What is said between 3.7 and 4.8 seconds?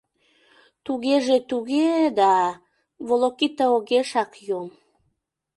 огешак йом.